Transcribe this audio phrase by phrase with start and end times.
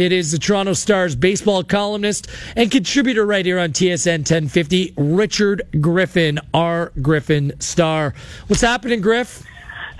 [0.00, 5.60] It is the Toronto Stars baseball columnist and contributor right here on TSN 1050, Richard
[5.78, 8.14] Griffin, our Griffin Star.
[8.46, 9.44] What's happening, Griff?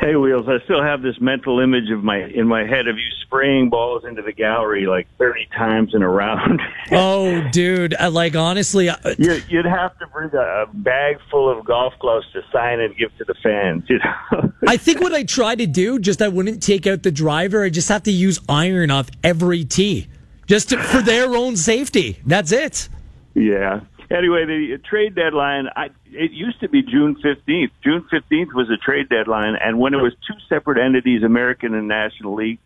[0.01, 0.49] Hey, Wheels.
[0.49, 4.03] I still have this mental image of my in my head of you spraying balls
[4.03, 6.63] into the gallery like thirty times in a round.
[6.91, 7.95] oh, dude!
[7.95, 12.25] I, Like honestly, uh, you, would have to bring a bag full of golf gloves
[12.33, 13.85] to sign and give to the fans.
[13.91, 14.53] You know?
[14.67, 17.63] I think what I try to do, just I wouldn't take out the driver.
[17.63, 20.09] I just have to use iron off every tee,
[20.47, 22.19] just to, for their own safety.
[22.25, 22.89] That's it.
[23.35, 27.71] Yeah, anyway, the trade deadline, I, it used to be June 15th.
[27.83, 31.89] June 15th was a trade deadline, and when it was two separate entities, American and
[31.89, 32.59] National League,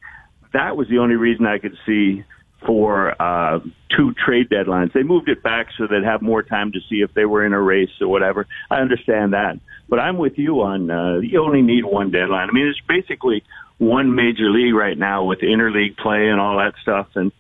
[0.53, 2.25] that was the only reason I could see
[2.65, 3.61] for uh,
[3.95, 4.93] two trade deadlines.
[4.93, 7.53] They moved it back so they'd have more time to see if they were in
[7.53, 8.47] a race or whatever.
[8.71, 9.59] I understand that.
[9.89, 12.49] But I'm with you on uh, you only need one deadline.
[12.49, 13.45] I mean, it's basically
[13.79, 17.09] one major league right now with interleague play and all that stuff.
[17.15, 17.33] And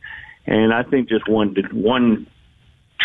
[0.46, 2.26] and I think just one one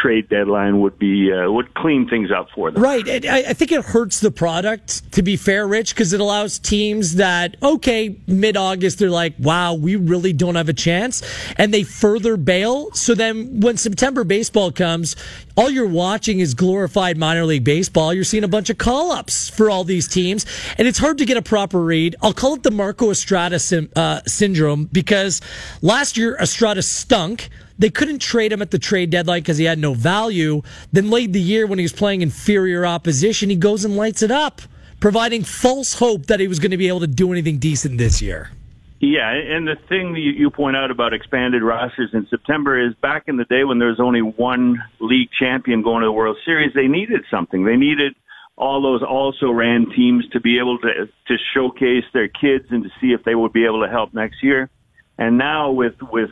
[0.02, 2.82] trade deadline would be uh, would clean things up for them.
[2.82, 3.08] Right.
[3.08, 5.12] I, I think it hurts the product.
[5.14, 9.74] To be fair, Rich, because it allows teams that okay, mid August they're like, wow,
[9.74, 11.22] we really don't have a chance,
[11.58, 12.92] and they further bail.
[12.92, 15.16] So then when September baseball comes,
[15.58, 18.14] all you're watching is glorified minor league baseball.
[18.14, 20.46] You're seeing a bunch of call ups for all these teams,
[20.78, 22.16] and it's hard to get a proper read.
[22.22, 25.42] I'll call it the Marco Estrada sim, uh, syndrome because
[25.82, 27.50] last year Estrada stunk.
[27.80, 30.62] They couldn't trade him at the trade deadline because he had no value.
[30.92, 34.32] Then late the year when he was playing inferior opposition, he goes and lights it
[34.32, 34.62] up,
[35.00, 38.22] providing false hope that he was going to be able to do anything decent this
[38.22, 38.52] year.
[39.00, 43.24] Yeah, and the thing that you point out about expanded rosters in September is back
[43.28, 46.74] in the day when there was only one league champion going to the World Series,
[46.74, 47.64] they needed something.
[47.64, 48.14] They needed
[48.58, 52.90] all those also ran teams to be able to to showcase their kids and to
[53.00, 54.70] see if they would be able to help next year.
[55.18, 56.32] And now with with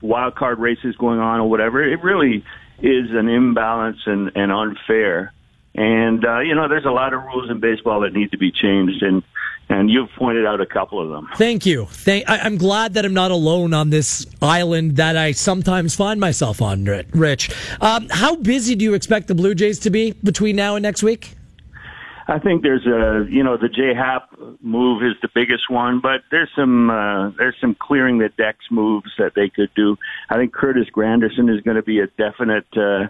[0.00, 1.82] wild card races going on or whatever.
[1.82, 2.44] It really
[2.80, 5.32] is an imbalance and, and unfair.
[5.74, 8.50] And uh, you know, there's a lot of rules in baseball that need to be
[8.50, 9.22] changed, and
[9.68, 11.28] and you've pointed out a couple of them.
[11.36, 11.86] Thank you.
[11.86, 12.28] Thank.
[12.28, 16.62] I, am glad that I'm not alone on this island that I sometimes find myself
[16.62, 16.84] on.
[16.84, 20.82] Rich, um, how busy do you expect the Blue Jays to be between now and
[20.82, 21.37] next week?
[22.28, 24.28] I think there's a you know the J Happ
[24.60, 29.10] move is the biggest one, but there's some uh, there's some clearing the decks moves
[29.16, 29.96] that they could do.
[30.28, 33.08] I think Curtis Granderson is going to be a definite uh,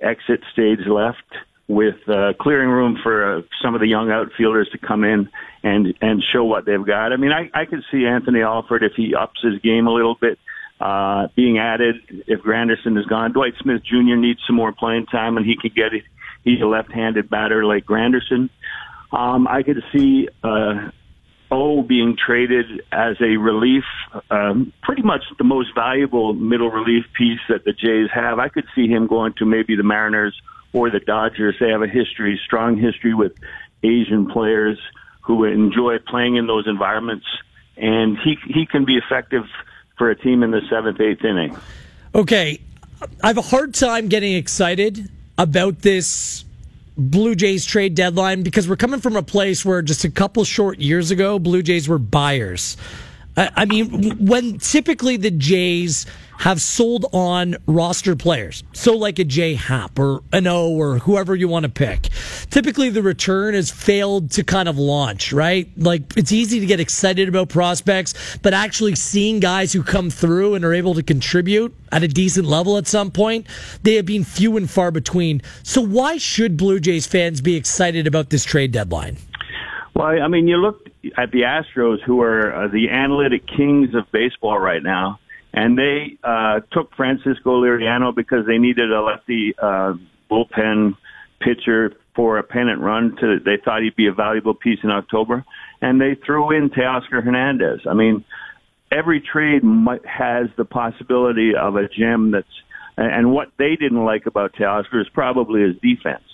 [0.00, 1.24] exit stage left
[1.66, 5.30] with uh, clearing room for uh, some of the young outfielders to come in
[5.62, 7.14] and and show what they've got.
[7.14, 10.16] I mean, I I could see Anthony Alford if he ups his game a little
[10.20, 10.38] bit.
[10.78, 11.96] Uh, being added
[12.28, 13.32] if Granderson is gone.
[13.32, 14.14] Dwight Smith Jr.
[14.14, 16.04] needs some more playing time and he could get it
[16.44, 18.50] He's a left-handed batter like Granderson.
[19.12, 20.90] Um, I could see uh,
[21.50, 23.84] O being traded as a relief,
[24.30, 28.38] um, pretty much the most valuable middle relief piece that the Jays have.
[28.38, 30.38] I could see him going to maybe the Mariners
[30.72, 31.56] or the Dodgers.
[31.58, 33.32] They have a history, strong history with
[33.82, 34.78] Asian players
[35.22, 37.26] who enjoy playing in those environments,
[37.76, 39.44] and he he can be effective
[39.96, 41.56] for a team in the seventh, eighth inning.
[42.14, 42.60] Okay,
[43.22, 46.44] I have a hard time getting excited about this
[46.96, 50.78] Blue Jays trade deadline because we're coming from a place where just a couple short
[50.80, 52.76] years ago, Blue Jays were buyers.
[53.38, 56.06] I mean, when typically the Jays
[56.38, 58.62] have sold on roster players.
[58.72, 62.08] So like a J Happ or an O or whoever you want to pick.
[62.50, 65.68] Typically the return has failed to kind of launch, right?
[65.76, 70.54] Like it's easy to get excited about prospects, but actually seeing guys who come through
[70.54, 73.46] and are able to contribute at a decent level at some point,
[73.82, 75.42] they have been few and far between.
[75.64, 79.16] So why should Blue Jays fans be excited about this trade deadline?
[79.98, 80.86] Well, I mean, you look
[81.18, 85.18] at the Astros, who are uh, the analytic kings of baseball right now
[85.52, 89.94] and they uh, took Francisco Liriano because they needed a lefty uh,
[90.30, 90.94] bullpen
[91.40, 93.16] pitcher for a pennant run.
[93.20, 95.44] To they thought he'd be a valuable piece in October,
[95.80, 97.80] and they threw in Teoscar Hernandez.
[97.88, 98.24] I mean,
[98.92, 102.46] every trade might, has the possibility of a gem that's.
[103.00, 106.24] And what they didn't like about Teoscar is probably his defense.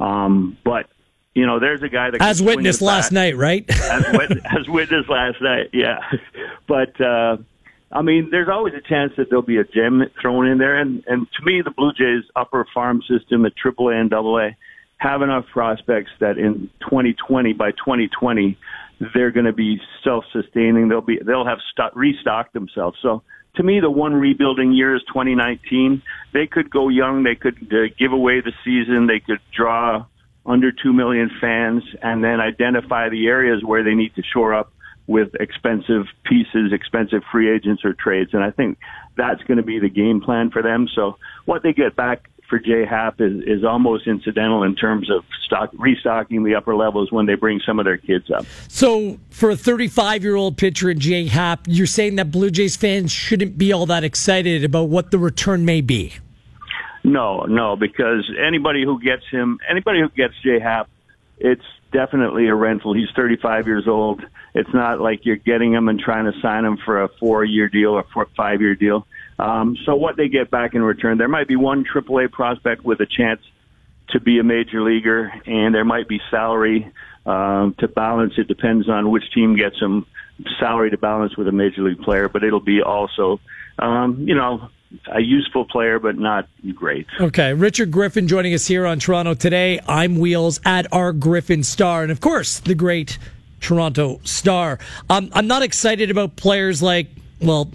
[0.00, 0.86] Um, but
[1.36, 3.62] you know, there's a guy that as witnessed last night, right?
[3.70, 4.04] as,
[4.58, 5.98] as witnessed last night, yeah.
[6.66, 7.36] But uh,
[7.92, 10.80] I mean, there's always a chance that there'll be a gem thrown in there.
[10.80, 14.56] And, and to me, the Blue Jays upper farm system at AAA and AA
[14.96, 18.56] have enough prospects that in 2020, by 2020,
[19.12, 20.88] they're going to be self-sustaining.
[20.88, 22.96] They'll be, they'll have stock, restocked themselves.
[23.02, 23.22] So
[23.56, 26.00] to me, the one rebuilding year is 2019.
[26.32, 27.24] They could go young.
[27.24, 29.06] They could uh, give away the season.
[29.06, 30.06] They could draw
[30.46, 34.72] under 2 million fans and then identify the areas where they need to shore up
[35.06, 38.30] with expensive pieces, expensive free agents or trades.
[38.32, 38.78] And I think
[39.16, 40.88] that's going to be the game plan for them.
[40.94, 45.24] So what they get back for Jay Happ is, is almost incidental in terms of
[45.44, 48.46] stock, restocking the upper levels when they bring some of their kids up.
[48.68, 52.76] So, for a 35 year old pitcher in Jay Happ, you're saying that Blue Jays
[52.76, 56.14] fans shouldn't be all that excited about what the return may be?
[57.06, 60.90] No, no, because anybody who gets him, anybody who gets Jay Happ,
[61.38, 61.62] it's
[61.92, 62.94] definitely a rental.
[62.94, 64.22] He's 35 years old.
[64.56, 67.90] It's not like you're getting him and trying to sign him for a four-year deal
[67.92, 69.06] or four, five-year deal.
[69.38, 72.98] Um, so what they get back in return, there might be one AAA prospect with
[72.98, 73.40] a chance
[74.08, 76.90] to be a major leaguer, and there might be salary
[77.24, 78.32] um, to balance.
[78.36, 80.06] It depends on which team gets him
[80.58, 83.38] salary to balance with a major league player, but it'll be also,
[83.78, 84.70] um, you know,
[85.06, 87.06] a useful player, but not great.
[87.20, 87.52] Okay.
[87.52, 89.80] Richard Griffin joining us here on Toronto today.
[89.86, 92.02] I'm Wheels at our Griffin Star.
[92.02, 93.18] And of course, the great
[93.60, 94.78] Toronto Star.
[95.10, 97.08] Um, I'm not excited about players like,
[97.40, 97.70] well,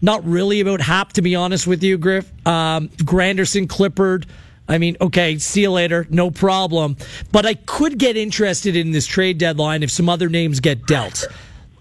[0.00, 2.30] not really about Happ, to be honest with you, Griff.
[2.46, 4.26] Um, Granderson, Clippard.
[4.68, 6.96] I mean, okay, see you later, no problem.
[7.30, 11.26] But I could get interested in this trade deadline if some other names get dealt.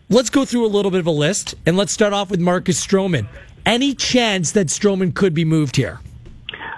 [0.09, 2.85] Let's go through a little bit of a list, and let's start off with Marcus
[2.85, 3.27] Stroman.
[3.65, 5.99] Any chance that Stroman could be moved here?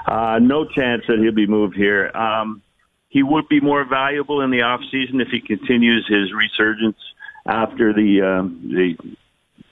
[0.06, 2.09] Uh, no chance that he'll be moved here.
[2.15, 2.62] Um,
[3.09, 6.97] he would be more valuable in the off season if he continues his resurgence
[7.45, 8.95] after the um,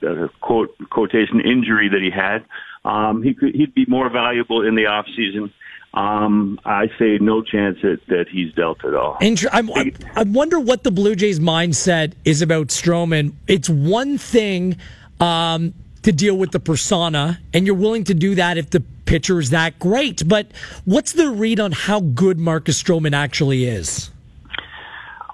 [0.02, 2.46] the uh, quote quotation injury that he had.
[2.86, 5.52] Um, he could he'd be more valuable in the off season.
[5.94, 9.18] Um, I say no chance that, that he's dealt at all.
[9.20, 13.34] I, I wonder what the Blue Jays mindset is about Stroman.
[13.48, 14.78] It's one thing
[15.20, 15.74] um,
[16.04, 19.50] to deal with the persona, and you're willing to do that if the pitcher is
[19.52, 20.28] that great.
[20.28, 20.48] But
[20.86, 24.10] what's the read on how good Marcus Stroman actually is?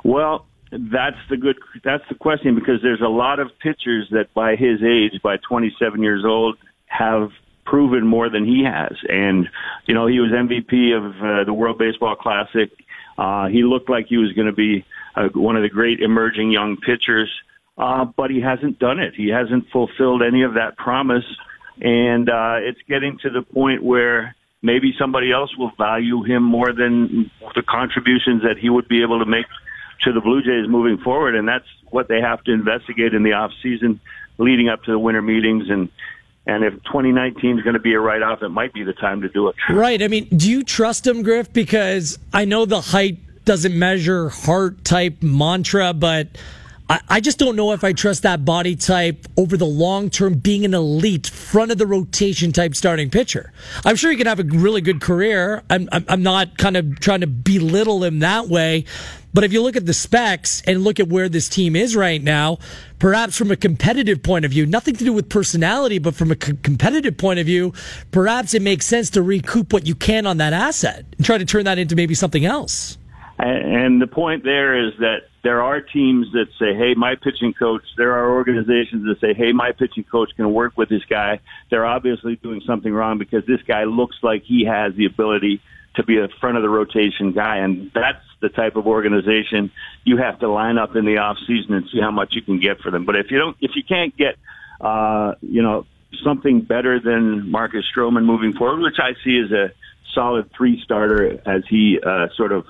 [0.03, 1.57] Well, that's the good.
[1.83, 6.03] That's the question because there's a lot of pitchers that, by his age, by 27
[6.03, 7.29] years old, have
[7.65, 8.95] proven more than he has.
[9.09, 9.49] And
[9.85, 12.71] you know, he was MVP of uh, the World Baseball Classic.
[13.17, 14.85] Uh, he looked like he was going to be
[15.15, 17.29] uh, one of the great emerging young pitchers
[17.77, 19.13] uh, but he hasn't done it.
[19.15, 21.25] He hasn't fulfilled any of that promise,
[21.79, 26.73] and uh, it's getting to the point where maybe somebody else will value him more
[26.73, 29.45] than the contributions that he would be able to make
[30.03, 33.33] to the Blue Jays moving forward, and that's what they have to investigate in the
[33.33, 33.99] off season,
[34.37, 35.89] leading up to the winter meetings and.
[36.49, 39.19] And if 2019 is going to be a write off, it might be the time
[39.23, 39.55] to do it.
[39.69, 40.01] Right.
[40.01, 41.51] I mean, do you trust him, Griff?
[41.51, 46.29] Because I know the height doesn't measure heart type mantra, but
[46.89, 50.35] I, I just don't know if I trust that body type over the long term
[50.35, 53.51] being an elite front of the rotation type starting pitcher.
[53.85, 55.63] I'm sure he can have a really good career.
[55.69, 58.85] I'm, I'm, I'm not kind of trying to belittle him that way.
[59.33, 62.23] But if you look at the specs and look at where this team is right
[62.23, 62.57] now,
[62.97, 66.35] perhaps from a competitive point of view, nothing to do with personality, but from a
[66.35, 67.73] competitive point of view,
[68.11, 71.45] perhaps it makes sense to recoup what you can on that asset and try to
[71.45, 72.97] turn that into maybe something else.
[73.37, 77.83] And the point there is that there are teams that say, hey, my pitching coach,
[77.95, 81.39] there are organizations that say, hey, my pitching coach can work with this guy.
[81.71, 85.61] They're obviously doing something wrong because this guy looks like he has the ability
[85.95, 87.59] to be a front of the rotation guy.
[87.59, 89.71] And that's the type of organization
[90.03, 92.59] you have to line up in the off season and see how much you can
[92.59, 93.05] get for them.
[93.05, 94.35] But if you don't, if you can't get,
[94.81, 95.85] uh, you know,
[96.25, 99.71] something better than Marcus Stroman moving forward, which I see as a
[100.13, 102.65] solid three starter as he uh, sort of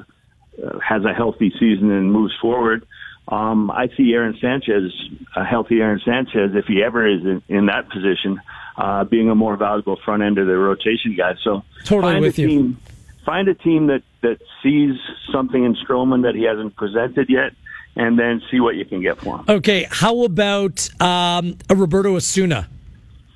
[0.82, 2.86] has a healthy season and moves forward.
[3.28, 4.92] Um, I see Aaron Sanchez,
[5.36, 8.40] a healthy Aaron Sanchez, if he ever is in, in that position,
[8.78, 11.34] uh, being a more valuable front end of the rotation guy.
[11.44, 12.48] So totally with you.
[12.48, 12.78] Team,
[13.26, 14.96] find a team that that sees
[15.32, 17.52] something in Stroman that he hasn't presented yet,
[17.96, 19.46] and then see what you can get for him.
[19.50, 22.70] Okay, how about um, a Roberto Osuna?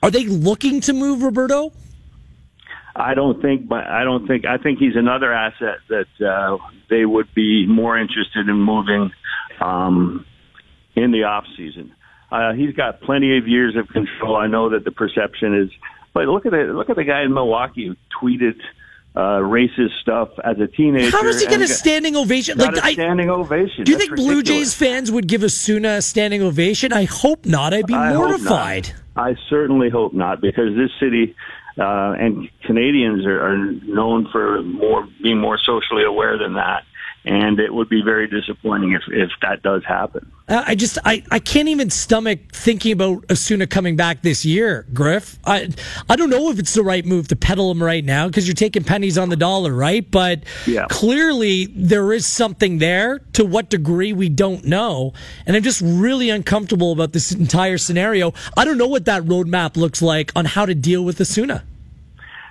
[0.02, 1.74] Are they looking to move Roberto?
[2.96, 4.46] I don't think, but I don't think.
[4.46, 6.58] I think he's another asset that uh,
[6.90, 9.12] they would be more interested in moving
[9.62, 10.26] um,
[10.96, 11.94] in the off season.
[12.32, 14.36] Uh, he's got plenty of years of control.
[14.36, 15.70] I know that the perception is,
[16.14, 18.60] but look at the look at the guy in Milwaukee who tweeted
[19.16, 21.12] uh, racist stuff as a teenager.
[21.12, 22.58] How does he get a standing ovation?
[22.58, 23.84] Like a standing I, ovation.
[23.84, 24.34] Do you That's think ridiculous.
[24.34, 26.94] Blue Jays fans would give Osuna a standing ovation?
[26.94, 27.74] I hope not.
[27.74, 28.92] I'd be I mortified.
[29.16, 31.36] I certainly hope not, because this city
[31.78, 36.84] uh, and Canadians are, are known for more being more socially aware than that.
[37.24, 40.32] And it would be very disappointing if, if that does happen.
[40.48, 44.88] Uh, I just I, I can't even stomach thinking about Osuna coming back this year,
[44.92, 45.38] Griff.
[45.46, 45.70] I
[46.10, 48.56] I don't know if it's the right move to peddle him right now because you're
[48.56, 50.10] taking pennies on the dollar, right?
[50.10, 50.88] But yeah.
[50.90, 53.20] clearly there is something there.
[53.34, 55.14] To what degree we don't know,
[55.46, 58.34] and I'm just really uncomfortable about this entire scenario.
[58.58, 61.64] I don't know what that roadmap looks like on how to deal with Osuna.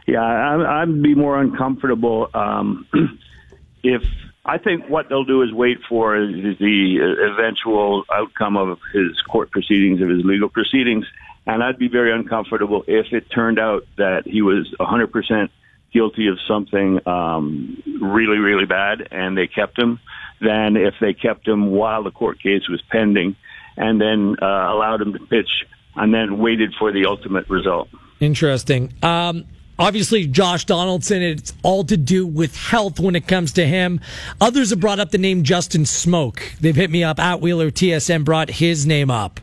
[0.06, 2.86] Yeah, I, I'd be more uncomfortable um,
[3.82, 4.02] if
[4.44, 10.00] I think what they'll do is wait for the eventual outcome of his court proceedings,
[10.00, 11.04] of his legal proceedings.
[11.47, 15.50] And I'd be very uncomfortable if it turned out that he was 100%
[15.92, 19.99] guilty of something um, really, really bad and they kept him
[20.40, 23.37] than if they kept him while the court case was pending
[23.76, 25.66] and then uh, allowed him to pitch
[25.97, 27.88] and then waited for the ultimate result.
[28.20, 28.92] Interesting.
[29.02, 29.44] Um,
[29.80, 33.99] Obviously, Josh Donaldson, it's all to do with health when it comes to him.
[34.38, 36.58] Others have brought up the name Justin Smoak.
[36.58, 37.18] They've hit me up.
[37.18, 39.40] At Wheeler TSN brought his name up.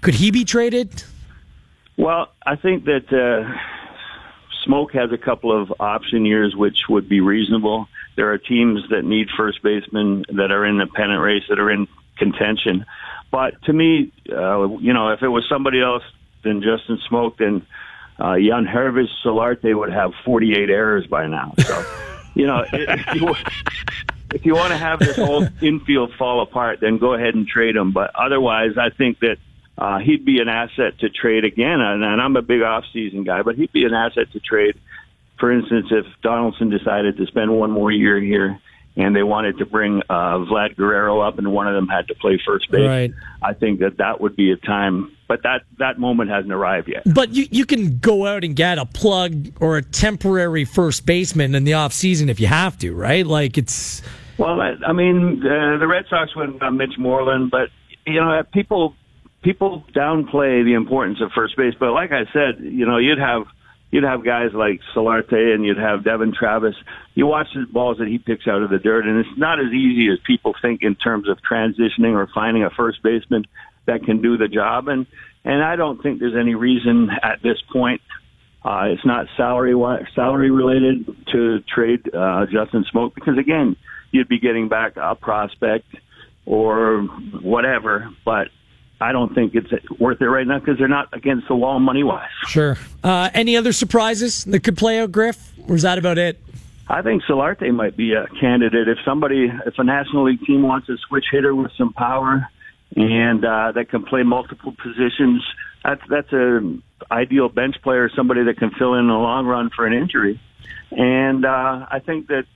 [0.00, 1.02] Could he be traded?
[1.96, 3.52] Well, I think that uh,
[4.64, 7.88] Smoak has a couple of option years, which would be reasonable.
[8.14, 11.70] There are teams that need first basemen that are in the pennant race, that are
[11.70, 12.86] in contention.
[13.32, 16.04] But to me, uh, you know, if it was somebody else
[16.44, 17.66] than Justin Smoak, then
[18.20, 21.54] uh, Yangervis Solarte would have 48 errors by now.
[21.58, 21.84] So,
[22.34, 23.34] you know, if you,
[24.34, 27.76] if you want to have this whole infield fall apart, then go ahead and trade
[27.76, 27.92] him.
[27.92, 29.38] But otherwise, I think that
[29.78, 31.80] uh, he'd be an asset to trade again.
[31.80, 34.78] And, and I'm a big off-season guy, but he'd be an asset to trade.
[35.38, 38.60] For instance, if Donaldson decided to spend one more year here
[38.96, 42.14] and they wanted to bring uh, Vlad Guerrero up, and one of them had to
[42.14, 42.86] play first base.
[42.86, 43.12] Right.
[43.42, 47.02] I think that that would be a time, but that that moment hasn't arrived yet.
[47.06, 51.54] But you you can go out and get a plug or a temporary first baseman
[51.54, 53.26] in the off season if you have to, right?
[53.26, 54.02] Like it's.
[54.38, 57.68] Well, I mean, uh, the Red Sox went on Mitch Moreland, but
[58.06, 58.94] you know, people
[59.42, 61.74] people downplay the importance of first base.
[61.78, 63.44] But like I said, you know, you'd have
[63.90, 66.74] you'd have guys like Solarte and you'd have Devon Travis.
[67.14, 69.72] You watch the balls that he picks out of the dirt, and it's not as
[69.72, 73.46] easy as people think in terms of transitioning or finding a first baseman
[73.86, 74.88] that can do the job.
[74.88, 75.06] And
[75.44, 78.02] and I don't think there's any reason at this point.
[78.62, 79.74] Uh, it's not salary
[80.14, 83.76] salary related to trade uh, Justin Smoak because again,
[84.10, 85.86] you'd be getting back a prospect
[86.44, 87.02] or
[87.42, 88.48] whatever, but
[89.00, 92.02] I don't think it's worth it right now because they're not against the wall money
[92.02, 92.28] wise.
[92.46, 92.76] Sure.
[93.02, 95.52] Uh, any other surprises that could play out, Griff?
[95.68, 96.38] Or is that about it?
[96.88, 100.88] I think Solarte might be a candidate if somebody, if a National League team wants
[100.88, 102.48] a switch hitter with some power
[102.96, 105.44] and uh, that can play multiple positions.
[105.84, 106.78] That's that's a
[107.10, 110.40] ideal bench player, somebody that can fill in the long run for an injury.
[110.90, 112.46] And uh, I think that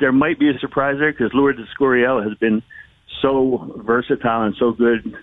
[0.00, 2.62] there might be a surprise there because Lourdes Gurriel has been
[3.20, 5.16] so versatile and so good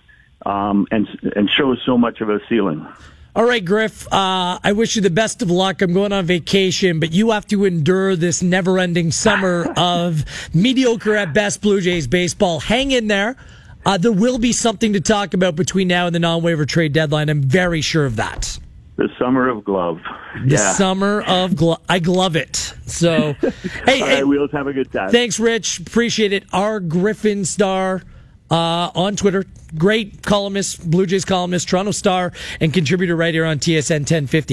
[0.44, 2.86] um, and and shows so much of a ceiling.
[3.34, 4.10] All right, Griff.
[4.10, 5.82] Uh, I wish you the best of luck.
[5.82, 10.24] I'm going on vacation, but you have to endure this never-ending summer of
[10.54, 12.60] mediocre at best Blue Jays baseball.
[12.60, 13.36] Hang in there.
[13.84, 17.28] Uh, there will be something to talk about between now and the non-waiver trade deadline.
[17.28, 18.58] I'm very sure of that.
[18.96, 20.00] The summer of glove.
[20.46, 20.72] The yeah.
[20.72, 21.82] summer of glove.
[21.90, 22.56] I glove it.
[22.86, 25.10] So, hey, All hey, right, we'll have a good time.
[25.10, 25.80] Thanks, Rich.
[25.80, 26.44] Appreciate it.
[26.54, 28.02] Our Griffin Star
[28.50, 29.44] uh, on Twitter.
[29.76, 34.44] Great columnist, Blue Jays columnist, Toronto Star, and contributor right here on TSN 1050.